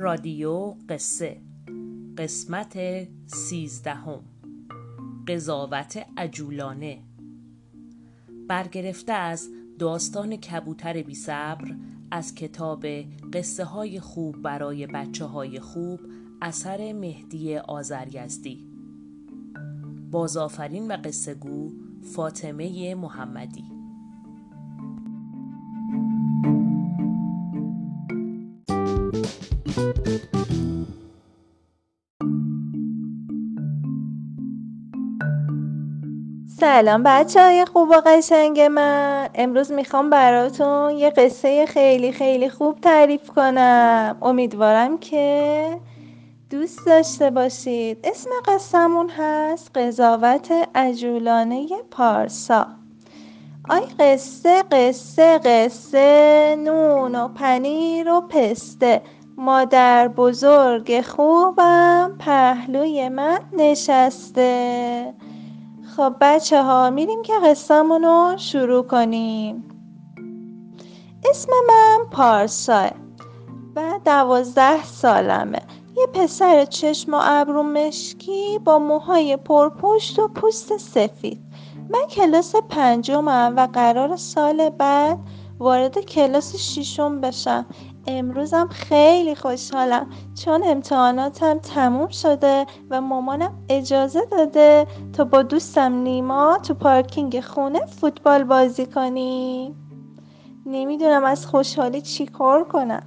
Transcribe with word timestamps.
رادیو 0.00 0.74
قصه. 0.88 1.40
قسمت 2.18 2.78
سیزدهم. 3.26 4.20
قضاوت 5.28 6.06
عجولانه. 6.16 7.02
برگرفته 8.48 9.12
از 9.12 9.48
داستان 9.78 10.36
کبوتر 10.36 11.02
بی 11.02 11.14
صبر 11.14 11.74
از 12.10 12.34
کتاب 12.34 12.86
قصه 13.32 13.64
های 13.64 14.00
خوب 14.00 14.42
برای 14.42 14.86
بچه 14.86 15.24
های 15.24 15.60
خوب 15.60 16.00
اثر 16.42 16.92
مهدی 16.92 17.56
آزریزدی 17.56 18.67
بازآفرین 20.10 20.90
و 20.90 20.96
قصه 21.04 21.34
گو 21.34 21.70
فاطمه 22.14 22.94
محمدی. 22.94 23.64
سلام 36.60 37.02
بچه 37.02 37.40
های 37.40 37.64
خوب 37.64 37.88
و 37.88 38.02
قشنگ 38.06 38.60
من. 38.60 39.28
امروز 39.34 39.72
می‌خوام 39.72 40.10
براتون 40.10 40.90
یه 40.90 41.10
قصه 41.10 41.66
خیلی 41.66 42.12
خیلی 42.12 42.48
خوب 42.48 42.80
تعریف 42.80 43.30
کنم. 43.30 44.16
امیدوارم 44.22 44.98
که 44.98 45.80
دوست 46.50 46.86
داشته 46.86 47.30
باشید. 47.30 47.98
اسم 48.04 48.30
قصهمون 48.46 49.10
هست 49.10 49.70
قضاوت 49.74 50.52
عجولانه 50.74 51.68
پارسا. 51.90 52.66
آی 53.68 53.80
قصه 53.80 54.62
قصه 54.62 55.38
قصه 55.38 56.56
نون 56.58 57.14
و 57.14 57.28
پنیر 57.28 58.12
و 58.12 58.20
پسته. 58.20 59.02
مادر 59.36 60.08
بزرگ 60.08 61.00
خوبم 61.00 62.16
پهلوی 62.18 63.08
من 63.08 63.40
نشسته. 63.52 65.14
خب 65.96 66.14
بچه 66.20 66.62
ها 66.62 66.90
میریم 66.90 67.22
که 67.22 67.32
قصهمون 67.44 68.02
رو 68.02 68.34
شروع 68.36 68.82
کنیم. 68.82 69.64
اسم 71.30 71.52
من 71.68 71.98
پارساه. 72.10 72.90
و 73.76 74.00
دوازده 74.04 74.84
سالمه. 74.84 75.62
یه 75.98 76.06
پسر 76.06 76.64
چشم 76.64 77.14
و 77.14 77.20
ابرو 77.22 77.62
مشکی 77.62 78.58
با 78.64 78.78
موهای 78.78 79.36
پرپشت 79.36 80.18
و 80.18 80.28
پوست 80.28 80.76
سفید. 80.76 81.40
من 81.90 82.06
کلاس 82.10 82.54
پنجمم 82.56 83.54
و 83.56 83.68
قرار 83.72 84.16
سال 84.16 84.70
بعد 84.70 85.18
وارد 85.58 85.98
کلاس 85.98 86.56
ششم 86.56 87.20
بشم. 87.20 87.66
امروزم 88.06 88.68
خیلی 88.68 89.34
خوشحالم 89.34 90.10
چون 90.44 90.62
امتحاناتم 90.64 91.58
تموم 91.58 92.08
شده 92.08 92.66
و 92.90 93.00
مامانم 93.00 93.64
اجازه 93.68 94.26
داده 94.30 94.86
تا 95.12 95.24
با 95.24 95.42
دوستم 95.42 95.92
نیما 95.92 96.58
تو 96.58 96.74
پارکینگ 96.74 97.40
خونه 97.40 97.86
فوتبال 97.86 98.44
بازی 98.44 98.86
کنیم. 98.86 99.76
نمی‌دونم 100.66 101.24
از 101.24 101.46
خوشحالی 101.46 102.00
چی 102.00 102.26
کار 102.26 102.64
کنم. 102.64 103.02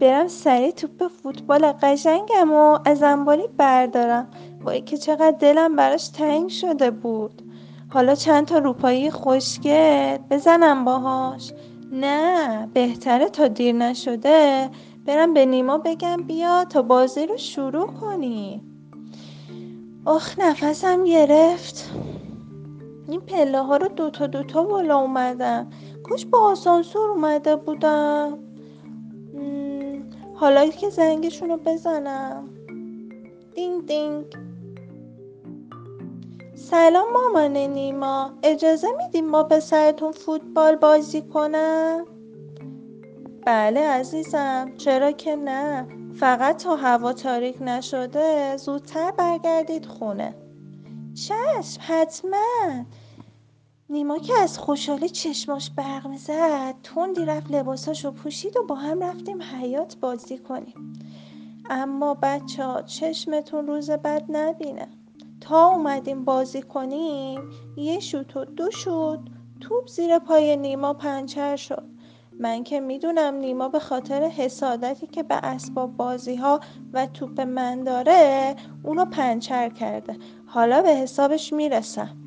برم 0.00 0.28
سریع 0.28 0.70
توپ 0.70 1.08
فوتبال 1.08 1.72
قشنگم 1.82 2.52
و 2.52 2.78
از 2.84 3.02
انبالی 3.02 3.48
بردارم. 3.56 4.28
وای 4.64 4.80
که 4.80 4.96
چقدر 4.96 5.36
دلم 5.40 5.76
براش 5.76 6.08
تنگ 6.08 6.48
شده 6.48 6.90
بود. 6.90 7.42
حالا 7.88 8.14
چند 8.14 8.46
تا 8.46 8.58
روپایی 8.58 9.10
خوشگل 9.10 10.18
بزنم 10.30 10.84
باهاش. 10.84 11.52
نه 11.92 12.66
بهتره 12.74 13.28
تا 13.28 13.48
دیر 13.48 13.74
نشده. 13.74 14.70
برم 15.06 15.34
به 15.34 15.46
نیما 15.46 15.78
بگم 15.78 16.16
بیا 16.16 16.64
تا 16.64 16.82
بازی 16.82 17.26
رو 17.26 17.36
شروع 17.36 17.86
کنی. 17.86 18.62
آخ 20.04 20.38
نفسم 20.38 21.04
گرفت. 21.04 21.90
این 23.08 23.20
پله 23.20 23.62
ها 23.62 23.76
رو 23.76 23.88
دوتا 23.88 24.26
دوتا 24.26 24.62
بالا 24.62 24.98
اومدم. 24.98 25.70
کاش 26.08 26.26
با 26.26 26.38
آسانسور 26.40 27.10
اومده 27.10 27.56
بودم. 27.56 28.38
حالا 30.34 30.66
که 30.66 30.90
زنگشون 30.90 31.48
رو 31.48 31.56
بزنم. 31.56 32.48
دینگ 33.54 33.86
دینگ. 33.86 34.24
سلام 36.54 37.12
مامان 37.12 37.56
نیما. 37.56 38.38
اجازه 38.42 38.88
میدیم 38.96 39.26
ما 39.26 39.44
پسرتون 39.44 40.12
فوتبال 40.12 40.76
بازی 40.76 41.22
کنم؟ 41.22 42.06
بله 43.46 43.80
عزیزم. 43.80 44.72
چرا 44.76 45.12
که 45.12 45.36
نه. 45.36 45.86
فقط 46.14 46.62
تا 46.62 46.76
هوا 46.76 47.12
تاریک 47.12 47.56
نشده 47.60 48.56
زودتر 48.56 49.10
برگردید 49.10 49.86
خونه. 49.86 50.34
چشم 51.14 51.80
حتما. 51.80 52.84
نیما 53.90 54.18
که 54.18 54.32
از 54.42 54.58
خوشحالی 54.58 55.08
چشماش 55.08 55.70
برق 55.70 56.06
می‌زد 56.06 56.74
تندی 56.82 57.24
رفت 57.24 57.50
لباساشو 57.50 58.10
پوشید 58.10 58.56
و 58.56 58.62
با 58.62 58.74
هم 58.74 59.02
رفتیم 59.02 59.42
حیات 59.42 59.96
بازی 59.96 60.38
کنیم. 60.38 61.02
اما 61.70 62.14
بچه 62.22 62.64
ها 62.64 62.82
چشمتون 62.82 63.66
روز 63.66 63.90
بد 63.90 64.24
نبینه. 64.28 64.88
تا 65.40 65.66
اومدیم 65.66 66.24
بازی 66.24 66.62
کنیم 66.62 67.40
یه 67.76 68.00
شوت 68.00 68.36
و 68.36 68.44
دو 68.44 68.70
شد 68.70 69.20
توپ 69.60 69.88
زیر 69.88 70.18
پای 70.18 70.56
نیما 70.56 70.94
پنچر 70.94 71.56
شد. 71.56 71.84
من 72.40 72.64
که 72.64 72.80
می‌دونم 72.80 73.34
نیما 73.34 73.68
به 73.68 73.78
خاطر 73.78 74.22
حسادتی 74.22 75.06
که 75.06 75.22
به 75.22 75.34
اسباب 75.34 75.96
بازی 75.96 76.36
ها 76.36 76.60
و 76.92 77.06
توپ 77.06 77.40
من 77.40 77.84
داره 77.84 78.56
اونو 78.82 79.04
پنچر 79.04 79.68
کرده. 79.68 80.16
حالا 80.46 80.82
به 80.82 80.88
حسابش 80.88 81.52
می‌رسم. 81.52 82.23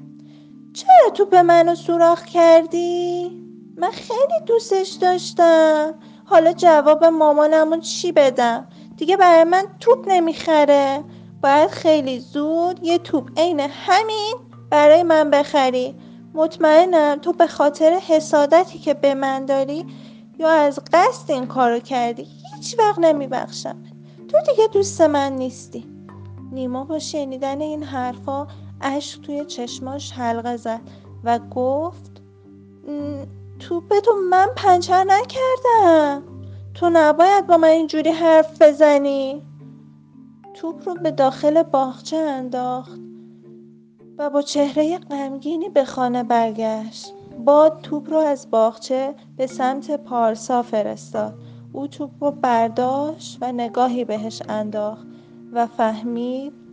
چرا 0.78 1.10
توپ 1.14 1.36
منو 1.36 1.76
سوراخ 1.76 2.26
کردی؟ 2.26 3.32
من 3.78 3.92
خیلی 3.92 4.46
دوستش 4.46 4.90
داشتم. 4.90 5.94
حالا 6.26 6.54
جواب 6.54 7.06
مامانمون 7.06 7.80
چی 7.80 8.12
بدم؟ 8.12 8.68
دیگه 8.98 9.18
برای 9.18 9.44
من 9.44 9.64
توپ 9.80 10.06
نمی‌خره. 10.08 11.04
باید 11.44 11.70
خیلی 11.70 12.20
زود 12.20 12.80
یه 12.84 12.98
توپ 12.98 13.30
عین 13.38 13.60
همین 13.60 14.36
برای 14.70 15.04
من 15.04 15.30
بخری. 15.30 15.96
مطمئنم 16.34 17.20
تو 17.22 17.34
به 17.34 17.48
خاطر 17.48 17.92
حسادتی 17.92 18.80
که 18.80 18.94
به 18.94 19.14
من 19.14 19.46
داری 19.46 19.86
یا 20.40 20.50
از 20.50 20.80
قصد 20.94 21.32
این 21.32 21.48
کارو 21.48 21.80
کردی 21.80 22.28
هیچ 22.56 22.80
وقت 22.80 23.00
نمیبخشم. 23.00 23.84
تو 24.28 24.38
دیگه 24.52 24.68
دوست 24.68 25.02
من 25.02 25.34
نیستی. 25.34 25.86
نیما 26.52 26.84
با 26.84 27.00
شنیدن 27.00 27.62
این 27.62 27.84
حرفا 27.84 28.48
اشک 28.82 29.22
توی 29.22 29.46
چشماش 29.46 30.12
حلقه 30.12 30.58
زد 30.58 30.82
و 31.24 31.40
گفت 31.40 32.22
توپ 33.60 34.00
تو 34.00 34.12
من 34.30 34.48
پنچر 34.56 35.04
نکردم. 35.04 36.24
تو 36.74 36.90
نباید 36.94 37.48
با 37.48 37.58
من 37.58 37.68
اینجوری 37.68 38.10
حرف 38.10 38.62
بزنی. 38.62 39.42
توپ 40.54 40.90
رو 40.90 40.96
به 40.96 41.12
داخل 41.12 41.64
باغچه 41.64 42.18
انداخت 42.18 43.00
و 44.18 44.30
با 44.30 44.42
چهره 44.42 44.98
غمگینی 44.98 45.70
به 45.70 45.86
خانه 45.86 46.24
برگشت. 46.24 47.14
باد 47.46 47.82
توپ 47.82 48.10
رو 48.10 48.18
از 48.18 48.52
باغچه 48.52 49.16
به 49.38 49.48
سمت 49.48 49.92
پارسا 49.92 50.62
فرستاد. 50.62 51.34
او 51.74 51.88
توپ 51.88 52.12
رو 52.24 52.32
برداشت 52.32 53.38
و 53.42 53.52
نگاهی 53.52 54.06
بهش 54.06 54.42
انداخت 54.50 55.08
و 55.54 55.68
فهمید 55.68 56.67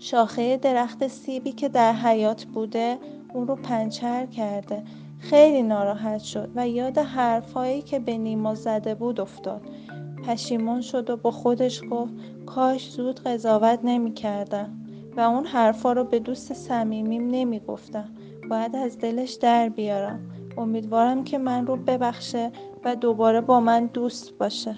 شاخه 0.00 0.56
درخت 0.56 1.08
سیبی 1.08 1.52
که 1.52 1.68
در 1.68 1.92
حیات 1.92 2.44
بوده 2.44 2.98
اون 3.34 3.46
رو 3.46 3.56
پنچر 3.56 4.26
کرده. 4.26 4.82
خیلی 5.18 5.62
ناراحت 5.62 6.20
شد 6.20 6.50
و 6.54 6.68
یاد 6.68 6.98
حرفهایی 6.98 7.82
که 7.82 7.98
به 7.98 8.16
نیما 8.18 8.54
زده 8.54 8.94
بود 8.94 9.20
افتاد. 9.20 9.62
پشیمون 10.26 10.80
شد 10.80 11.10
و 11.10 11.16
با 11.16 11.30
خودش 11.30 11.82
گفت 11.90 12.12
کاش 12.46 12.90
زود 12.90 13.20
قضاوت 13.20 13.80
نمی 13.84 14.14
کردم 14.14 14.78
و 15.16 15.20
اون 15.20 15.46
حرفا 15.46 15.92
رو 15.92 16.04
به 16.04 16.18
دوست 16.18 16.52
صمیمیم 16.52 17.28
نمی 17.30 17.60
گفتم 17.60 18.08
باید 18.50 18.76
از 18.76 18.98
دلش 18.98 19.32
در 19.32 19.68
بیارم. 19.68 20.20
امیدوارم 20.56 21.24
که 21.24 21.38
من 21.38 21.66
رو 21.66 21.76
ببخشه 21.76 22.52
و 22.84 22.96
دوباره 22.96 23.40
با 23.40 23.60
من 23.60 23.86
دوست 23.86 24.38
باشه. 24.38 24.76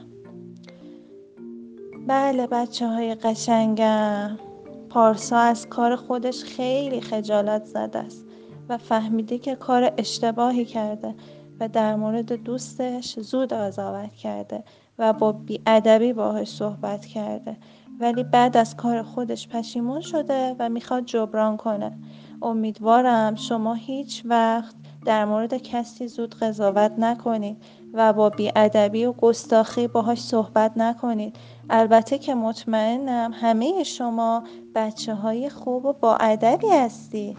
بله 2.07 2.47
بچه 2.47 2.87
های 2.87 3.15
قشنگم. 3.15 4.50
پارسا 4.91 5.39
از 5.39 5.69
کار 5.69 5.97
خودش 5.97 6.45
خیلی 6.45 7.01
خجالت 7.01 7.65
زده 7.65 7.99
است 7.99 8.27
و 8.69 8.79
فهمیده 8.79 9.39
که 9.39 9.55
کار 9.55 9.93
اشتباهی 9.99 10.65
کرده 10.65 11.15
و 11.61 11.69
در 11.69 11.97
مورد 11.97 12.33
دوستش 12.33 13.21
زود 13.21 13.53
قضاوت 13.53 14.13
کرده 14.13 14.65
و 14.99 15.13
با 15.13 15.33
بیادبی 15.33 16.13
باهاش 16.13 16.49
صحبت 16.49 17.07
کرده. 17.07 17.57
ولی 18.01 18.25
بعد 18.25 18.57
از 18.57 18.77
کار 18.77 19.03
خودش 19.03 19.49
پشیمون 19.49 20.01
شده 20.01 20.57
و 20.59 20.69
می‌خواد 20.69 21.05
جبران 21.05 21.57
کنه. 21.57 21.99
امیدوارم 22.43 23.35
شما 23.35 23.75
هیچ 23.75 24.23
وقت 24.25 24.75
در 25.05 25.25
مورد 25.25 25.55
کسی 25.55 26.09
زود 26.09 26.35
قضاوت 26.35 26.93
نکنید 26.99 27.57
و 27.93 28.13
با 28.13 28.31
بیادبی 28.31 29.05
و 29.05 29.13
گستاخی 29.13 29.89
باهاش 29.89 30.23
صحبت 30.23 30.73
نکنید. 30.77 31.37
البته 31.73 32.19
که 32.19 32.35
مطمئنم 32.35 33.33
همه 33.35 33.83
شما 33.83 34.45
بچه 34.75 35.15
های 35.15 35.51
خوب 35.51 35.85
و 35.85 35.93
با 35.93 36.17
ادبی 36.17 36.71
هستید. 36.71 37.37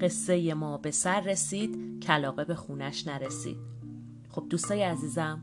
قصه 0.00 0.54
ما 0.54 0.78
به 0.78 0.90
سر 0.90 1.20
رسید 1.20 2.00
کلاقه 2.02 2.44
به 2.44 2.54
خونش 2.54 3.06
نرسید. 3.06 3.56
خب 4.30 4.46
دوستای 4.48 4.82
عزیزم 4.82 5.42